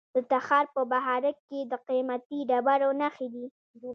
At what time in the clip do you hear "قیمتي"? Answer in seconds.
1.89-2.39